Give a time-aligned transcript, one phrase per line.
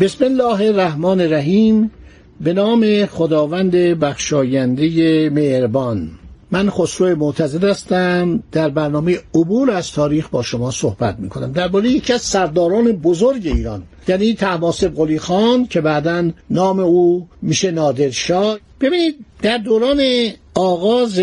[0.00, 1.90] بسم الله الرحمن الرحیم.
[2.40, 6.10] به نام خداوند بخشاینده مهربان.
[6.50, 8.42] من خسرو معتزد هستم.
[8.52, 13.46] در برنامه عبور از تاریخ با شما صحبت می کنم درباره یکی از سرداران بزرگ
[13.46, 20.00] ایران یعنی تماسب قلی خان که بعدا نام او میشه نادرشاه ببینید در دوران
[20.60, 21.20] آغاز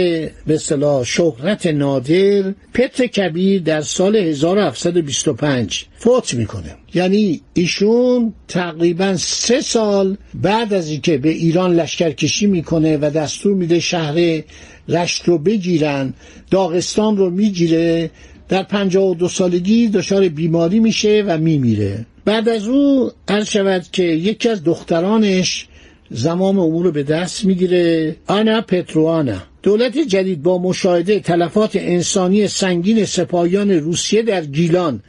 [0.47, 6.75] به صلاح شهرت نادر پتر کبیر در سال 1725 فوت می‌کنه.
[6.93, 13.79] یعنی ایشون تقریبا سه سال بعد از اینکه به ایران لشکرکشی می‌کنه و دستور میده
[13.79, 14.41] شهر
[14.87, 16.13] رشت رو بگیرن
[16.51, 18.11] داغستان رو می‌گیره
[18.49, 22.05] در پنجاه و دو سالگی دچار بیماری میشه و میمیره.
[22.25, 25.67] بعد از او عرض شود که یکی از دخترانش
[26.09, 28.15] زمام امور رو به دست می‌گیره.
[28.27, 34.99] آنا پتروانا دولت جدید با مشاهده تلفات انسانی سنگین سپاهیان روسیه در گیلان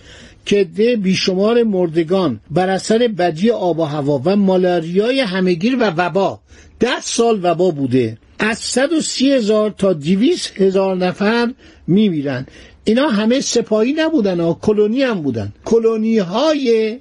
[0.46, 6.40] که ده بیشمار مردگان بر اثر بدی آب و هوا و مالاریای همگیر و وبا
[6.80, 8.18] ده سال وبا بوده.
[8.38, 11.52] از 130 هزار تا 200 هزار نفر
[11.86, 12.46] میمیرن.
[12.84, 15.52] اینا همه سپاهی نبودن ها کلونی هم بودن.
[15.64, 16.98] کلونی های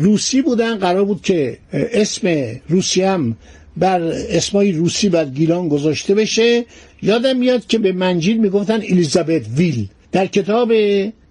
[0.00, 0.78] روسی بودن.
[0.78, 2.28] قرار بود که اسم
[2.68, 3.36] روسی هم
[3.76, 4.00] بر
[4.30, 6.64] اسمای روسی بر گیلان گذاشته بشه.
[7.02, 9.88] یادم میاد که به منجیل می‌گفتن الیزابت ویل.
[10.12, 10.72] در کتاب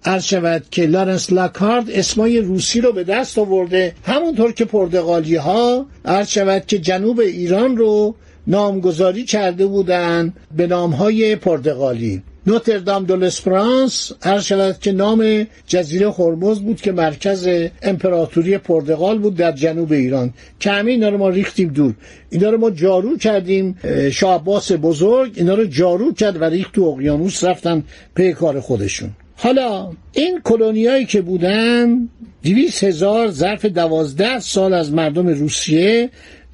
[0.06, 3.94] عرض شود که لارنس لاکارد اسمای روسی رو به دست آورده.
[4.04, 8.16] همونطور که پرتغالی ها عرض شود که جنوب ایران رو
[8.48, 12.22] نامگذاری کرده بودند به نامهای پرتغالی.
[12.48, 17.50] نوتردام دو لسپرانس هر شود که نام جزیره هرمز بود که مرکز
[17.82, 20.34] امپراتوری پرتغال بود در جنوب ایران.
[20.66, 21.94] همه اینا رو ما ریختیم دور.
[22.30, 23.78] اینا رو ما جارو کردیم
[24.12, 24.44] شاه
[24.82, 27.84] بزرگ اینا رو جارو کرد و ریخت تو اقیانوس رفتن
[28.16, 29.10] پی کار خودشون.
[29.36, 32.10] حالا این کلونیایی که بودن
[32.44, 36.10] دویست هزار ظرف دوازده سال از مردم روسیه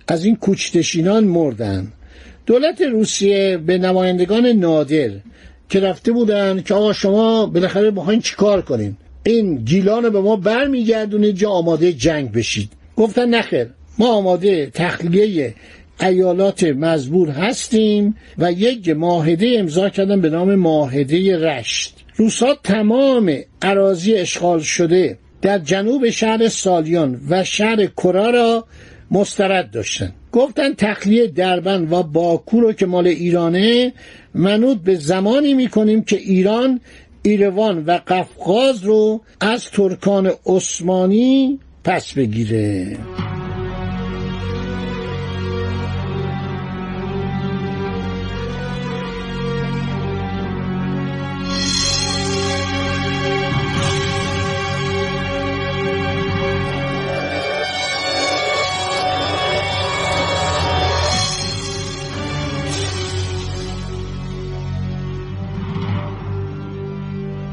[0.07, 1.87] از این کوچتشینان مردن.
[2.45, 5.11] دولت روسیه به نمایندگان نادر
[5.71, 11.35] که رفته بودن که آقا شما بالاخره بخواین چیکار کنین؟ این گیلان به ما برمیگردونید
[11.35, 12.71] جا آماده جنگ بشید.
[12.95, 13.67] گفتن نخیر
[13.99, 15.53] ما آماده تخلیه
[16.01, 21.95] ایالات مزبور هستیم و یک معاهده امضا کردن به نام معاهده رشت.
[22.15, 28.65] روسا تمام عراضی اشغال شده در جنوب شهر سالیان و شهر کرا را
[29.11, 30.13] مسترد داشتن.
[30.31, 33.93] گفتن تخلیه دربند و باکو رو که مال ایرانه
[34.33, 36.79] منوط به زمانی می‌کنیم که ایران
[37.23, 42.97] ایروان و قفقاز رو از ترکان عثمانی پس بگیره.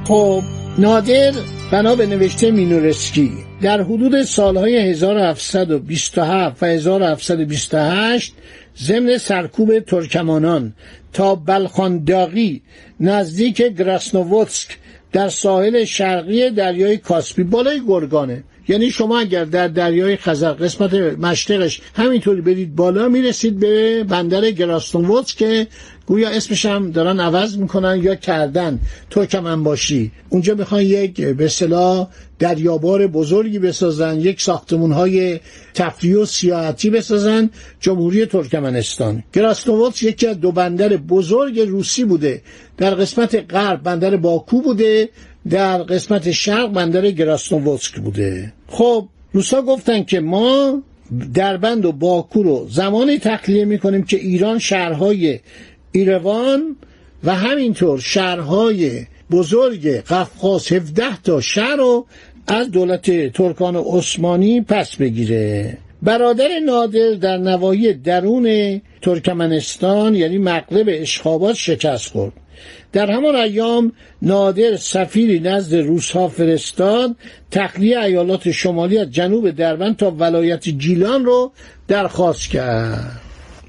[0.08, 0.42] خب
[0.78, 1.32] نادر
[1.72, 3.32] بنا به نوشته مینورسکی.
[3.62, 8.32] در حدود سالهای 1727 و 1728
[8.78, 10.74] ضمن سرکوب ترکمانان
[11.12, 12.62] تا بلخانداغی
[13.00, 14.78] نزدیک گراسنووتسک
[15.12, 18.44] در ساحل شرقی دریای کاسپی بالای گرگانه.
[18.68, 25.34] یعنی شما اگر در دریای خزر قسمت مشرقش همینطوری برید بالا می‌رسید به بندر گراستونوتس
[25.34, 25.66] که
[26.06, 30.12] گویا اسمش هم دارن عوض می‌کنن یا کردن ترکمن باشی.
[30.28, 32.08] اونجا می‌خوان یک به صلاح
[32.38, 35.40] دریابار بزرگی بسازن یک ساختمون های
[35.74, 37.50] تفریح و سیاحتی بسازن
[37.80, 39.22] جمهوری ترکمنستان.
[39.32, 42.42] گراستونوتس یکی از دو بندر بزرگ روسی بوده.
[42.76, 45.08] در قسمت غرب بندر باکو بوده
[45.50, 48.52] در قسمت شرق بندر گراستونوتسک بوده.
[48.68, 50.82] خب روسا گفتن که ما
[51.34, 55.40] دربند و باکو رو زمانی تخلیه می‌کنیم که ایران شهرهای
[55.92, 56.76] ایروان
[57.24, 62.06] و همینطور شهرهای بزرگ قفقاز 17 تا شهر رو
[62.46, 65.78] از دولت ترکان عثمانی پس بگیره.
[66.02, 72.32] برادر نادر در نواحی درون ترکمنستان یعنی مغرب اشخابات شکست خورد.
[72.92, 77.16] در همان ایام نادر سفیری نزد روسها فرستاد
[77.50, 81.52] تخلیه ایالات شمالی از جنوب دربند تا ولایت گیلان رو
[81.88, 83.20] درخواست کرد.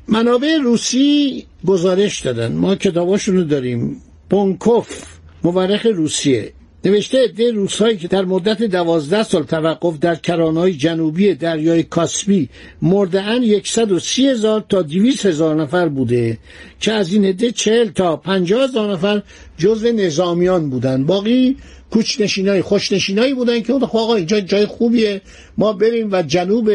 [0.07, 2.51] منابع روسی گزارش دادن.
[2.51, 4.01] ما کتاباشون رو داریم.
[4.29, 5.03] پونکوف
[5.43, 6.53] مورخ روسیه.
[6.85, 12.49] نوشته عده روسهایی که در مدت دوازده سال توقف در کرانهای جنوبی دریای کاسپی
[12.81, 16.37] مردهاند یکصد و سی هزار تا دویست هزار نفر بوده
[16.79, 19.21] که از این عده چهل تا پنجاه هزار نفر
[19.59, 21.55] جزو نظامیان بودند باقی
[21.91, 25.21] کوچنشینای خوشنشینایی بودن که خب آقا اینجا جای خوبیه.
[25.57, 26.71] ما بریم و جنوب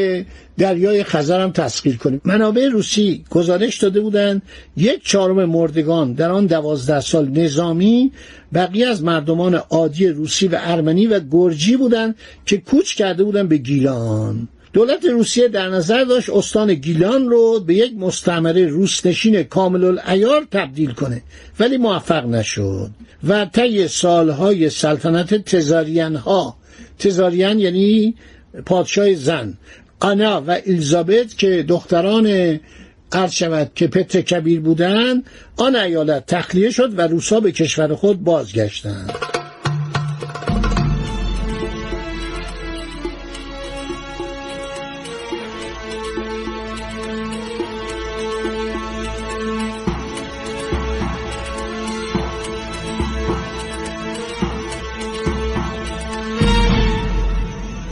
[0.59, 2.21] دریای خزر هم تسخیر کنیم.
[2.25, 4.43] منابع روسی گزارش داده بودند
[4.77, 8.13] یک چهارم مردگان در آن دوازده سال نظامی
[8.55, 12.15] بقیه از مردمان عادی روسی و ارمنی و گرجی بودند
[12.47, 14.49] که کوچ کرده بودند به گیلان.
[14.75, 20.93] دولت روسیه در نظر داشت استان گیلان رو به یک مستعمره روسنشین کامل العیار تبدیل
[20.93, 21.23] کنه
[21.61, 22.91] ولی موفق نشد.
[23.29, 26.57] و طی سالهای سلطنت تزارین ها
[26.99, 28.15] تزاریان یعنی
[28.67, 29.55] پادشاه زن
[30.01, 32.61] آنا و الیزابت که دختران
[33.11, 35.25] قرد شود که پتر کبیر بودند
[35.57, 39.34] آن ایالت تخلیه شد و روسا به کشور خود بازگشتند.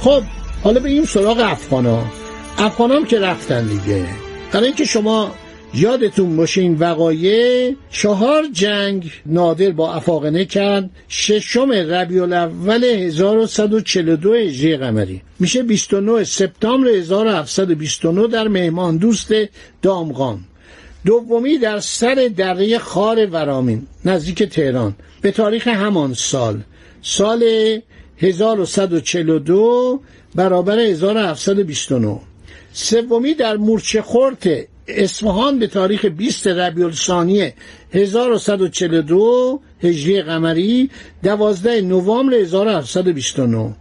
[0.03, 0.23] خب
[0.63, 2.05] حالا این سراغ افغان ها
[2.59, 4.07] افغان هم که رفتن دیگه.
[4.53, 5.35] برای اینکه شما
[5.75, 14.77] یادتون باشه این وقایع چهار جنگ نادر با افاقنه کرد ششم ربیع الاول 1142 هجری
[14.77, 15.23] قمری.
[15.41, 19.35] میشه 29 سپتامبر 1729 در مهمان دوست
[19.83, 20.41] دامغان
[21.07, 26.61] دومی در سر دره خار ورامین نزدیک تهران به تاریخ همان سال.
[27.03, 27.45] سال
[28.23, 30.01] 1142
[30.35, 32.21] برابر 1729
[32.73, 34.49] سومی در مورچه خورت
[34.89, 37.53] اصفهان به تاریخ 20 ربیع الثانی
[37.93, 40.91] 1142 هجری قمری
[41.23, 43.75] 12 نوامبر 1729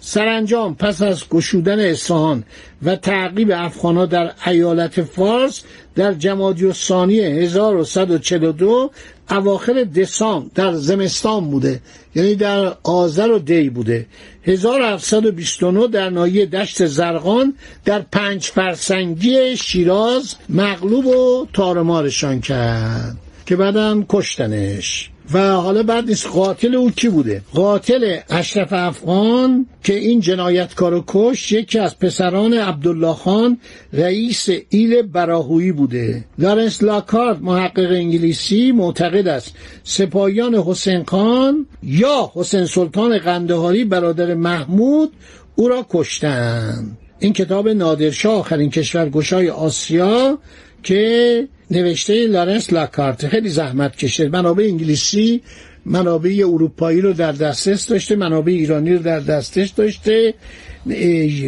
[0.00, 2.44] سرانجام پس از گشودن اصفهان
[2.82, 5.62] و تعقیب افغانها در ایالت فارس
[5.94, 8.90] در جمادی الثانی 1142
[9.30, 11.80] اواخر دسامبر در زمستان بوده.
[12.14, 14.06] یعنی در آذر و دی بوده.
[14.44, 23.16] 1729 در ناحیه دشت زرقان در پنج فرسنگی شیراز مغلوب و تارمارشان کرد.
[23.46, 25.10] که بعدم کشتنش.
[25.32, 31.04] و حالا بعد نیست قاتل او کی بوده؟ قاتل اشرف افغان که این جنایتکار و
[31.06, 33.58] کش یکی از پسران عبدالله خان
[33.92, 36.24] رئیس ایل براهویی بوده.
[36.38, 39.54] لارنس لاکارد محقق انگلیسی معتقد است.
[39.84, 45.12] سپاهیان حسین خان یا حسین سلطان قندهاری برادر محمود
[45.56, 50.38] او را کشتند این کتاب نادرشاه آخرین کشورگشای آسیا
[50.82, 53.28] که نوشته لارنس لاکارت.
[53.28, 54.36] خیلی زحمت کشید.
[54.36, 55.42] منابع انگلیسی
[55.86, 60.34] منابع اروپایی رو در دسترس داشته منابع ایرانی رو در دسترس داشته.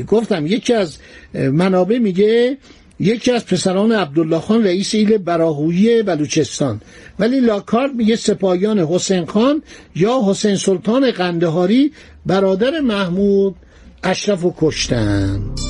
[0.06, 0.96] گفتم یکی از
[1.34, 2.56] منابع میگه
[3.00, 6.80] یکی از پسران عبدالله خان رئیس ایل براهویی بلوچستان.
[7.18, 9.62] ولی لاکارت میگه سپاهیان حسین خان
[9.94, 11.92] یا حسین سلطان قندهاری
[12.26, 13.54] برادر محمود
[14.02, 15.67] اشرف و کشتن.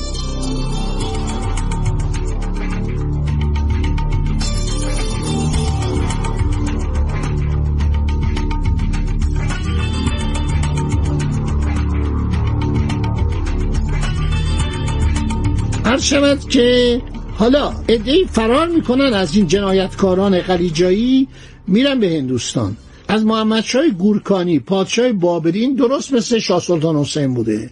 [15.89, 17.01] عرض شود که
[17.37, 21.27] حالا ادهی فرار می‌کنن از این جنایتکاران قلیجایی
[21.67, 22.77] میرن به هندوستان.
[23.07, 27.69] از محمد شای گورکانی پادشاه بابرین درست مثل شاه سلطان حسین بوده.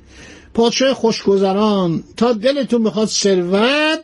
[0.54, 4.00] پادشاه خوشگذران تا دلتون می‌خواد ثروت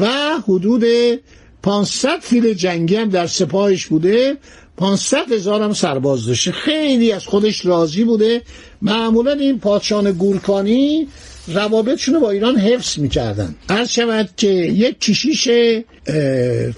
[0.00, 0.08] و
[0.48, 0.84] حدود
[1.62, 4.38] 500 فیل جنگی هم در سپاهش بوده
[4.76, 6.52] 500 هزار هم سرباز داشته.
[6.52, 8.42] خیلی از خودش راضی بوده.
[8.82, 11.08] معمولا این پادشان گورکانی
[11.54, 13.54] روابطشون رو با ایران حفظ می‌کردن.
[13.68, 15.48] عرض شود که یک کشیش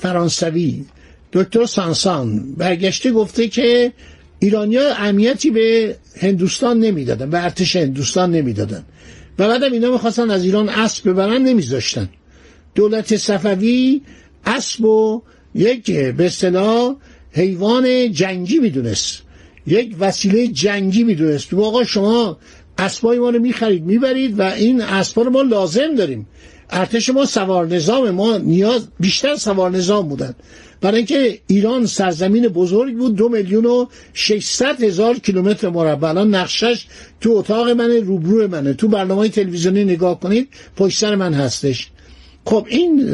[0.00, 0.84] فرانسوی
[1.32, 3.92] دکتر سانسان برگشته گفته که
[4.38, 8.84] ایرانیا اهمیتی به هندوستان نمی‌دادن به ارتش هندوستان نمی‌دادن.
[9.38, 12.08] و بعدم اینا می‌خواستن از ایران اسب ببرن نمیذاشتن.
[12.74, 14.00] دولت صفوی
[14.46, 15.22] اسب و
[15.54, 16.96] یک به اصطلاح
[17.32, 19.22] حیوان جنگی می‌دونست.
[19.66, 21.54] یک وسیله جنگی می‌دونست.
[21.54, 22.38] آقا شما
[22.84, 26.26] اسبای ما رو می‌خرید می‌برید و این اسبا رو ما لازم داریم.
[26.70, 30.34] ارتش ما سوار نظام ما نیاز بیشتر سوار نظام بودن.
[30.80, 36.08] برای اینکه ایران سرزمین بزرگ بود دو میلیون و ششصد هزار کیلومتر مربع.
[36.08, 36.86] الان نقشش
[37.20, 38.74] تو اتاق من روبرو منه.
[38.74, 41.88] تو برنامه تلویزیونی نگاه کنید پشت سر من هستش.
[42.44, 43.10] خب این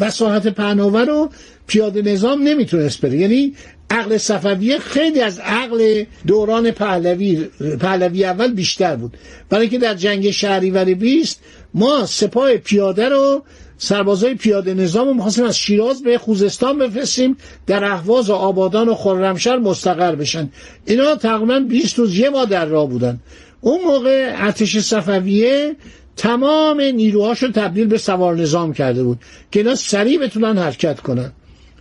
[0.00, 1.30] وساحت پهناور رو
[1.66, 3.18] پیاده نظام نمی‌تونست بره.
[3.18, 3.54] یعنی
[3.90, 7.44] عقل صفویه خیلی از عقل دوران پهلوی
[7.80, 9.16] پهلوی اول بیشتر بود.
[9.48, 11.40] برای اینکه در جنگ شهریور 20
[11.74, 13.42] ما سپاه پیاده رو
[13.78, 17.36] سربازای پیاده نظام رو می‌خواستیم از شیراز به خوزستان بفرستیم
[17.66, 20.50] در اهواز و آبادان و خرمشهر مستقر بشن.
[20.84, 23.20] اینا تقریبا 20 روز یه ماه در راه بودن.
[23.60, 25.76] اون موقع ارتش صفویه
[26.16, 29.18] تمام نیروهاش رو تبدیل به سوار نظام کرده بود
[29.50, 31.32] که اینا سریع بتونن حرکت کنن.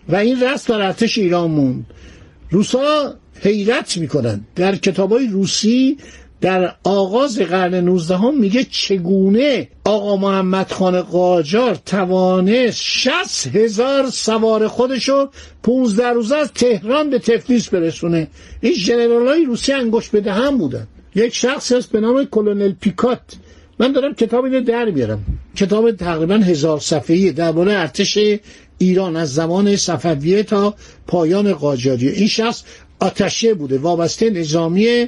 [0.10, 1.86] و این رست در ارتش ایران موند.
[2.50, 5.98] روسا حیرت می‌کنن در کتابای روسی
[6.44, 14.68] در آغاز قرن 19 هم میگه چگونه آقا محمد خان قاجار توانست 60 هزار سوار
[14.68, 15.30] خودشو
[15.64, 18.28] 15 روزه از تهران به تفلیس برسونه.
[18.62, 20.88] این جنرال های روسی انگوش بده هم بودن.
[21.16, 23.20] یک شخص هست به نام کلونل پیکات.
[23.80, 25.26] من دارم کتاب اینو در میارم.
[25.56, 28.18] کتاب تقریبا هزار صفحه‌ای درباره ارتش
[28.84, 30.76] ایران از زمان صفویه تا
[31.08, 32.64] پایان قاجاری این شخص
[33.00, 35.08] آتشه بوده وابسته نظامی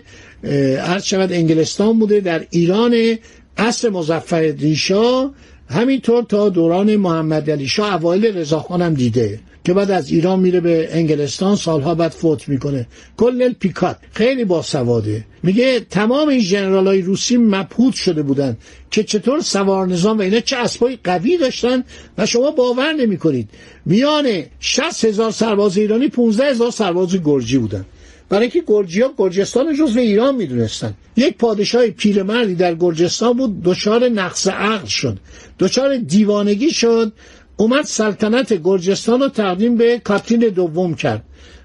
[0.80, 3.18] عرض شود انگلستان بوده در ایران
[3.58, 5.32] عصر مزفر دیشا
[5.70, 9.40] همینطور تا دوران محمد علی شاه اوایل رضاخان هم دیده.
[9.66, 12.88] که بعد از ایران میره به انگلستان سالها بعد فوت می‌کنه.
[13.18, 13.98] کلل پیکات.
[14.14, 15.26] خیلی باسواده.
[15.44, 18.58] میگه تمام این جنرال های روسی مبهوت شده بودن
[18.92, 21.84] که چطور سوار نظام و اینا چه اسبای قوی داشتن
[22.18, 23.50] و شما باور نمی‌کنید.
[23.86, 27.86] میان 60 هزار سرباز ایرانی 15 هزار سرباز گرجی بودن.
[28.30, 30.94] برای اینکه گرجی ها گرجستان جزو ایران می‌دونستن.
[31.18, 35.18] یک پادشاه پیرمردی در گرجستان بود دچار نقص عقل شد.
[35.60, 37.14] دچار دیوانگی شد
[37.58, 41.24] اومد سلطنت گرجستان رو تقدیم به کاترین دوم کرد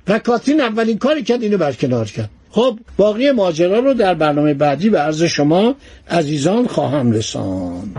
[0.08, 2.30] و کاترین اولین کاری کرد اینو برکنار کرد.
[2.50, 5.74] خب باقی ماجرا رو در برنامه بعدی به عرض شما
[6.10, 7.94] عزیزان خواهم رسان.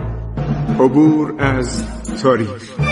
[0.80, 1.84] عبور از
[2.22, 2.91] تاریخ.